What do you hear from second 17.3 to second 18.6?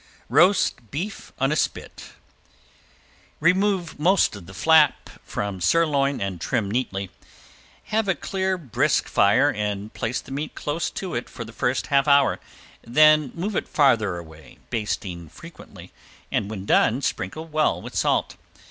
well with salt.